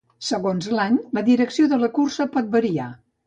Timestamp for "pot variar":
2.37-2.89